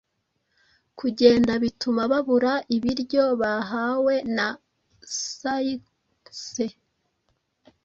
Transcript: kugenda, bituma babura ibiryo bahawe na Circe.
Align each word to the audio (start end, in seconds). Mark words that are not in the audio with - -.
kugenda, 0.99 1.51
bituma 1.63 2.01
babura 2.11 2.53
ibiryo 2.75 3.23
bahawe 3.41 4.15
na 4.35 4.47
Circe. 5.17 6.65